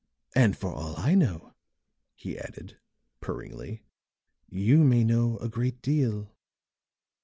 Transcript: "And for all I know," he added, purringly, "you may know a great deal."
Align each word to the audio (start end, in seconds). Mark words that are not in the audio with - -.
"And 0.35 0.57
for 0.57 0.73
all 0.73 0.95
I 0.97 1.13
know," 1.13 1.53
he 2.15 2.35
added, 2.35 2.79
purringly, 3.19 3.83
"you 4.49 4.83
may 4.83 5.03
know 5.03 5.37
a 5.37 5.47
great 5.47 5.79
deal." 5.83 6.33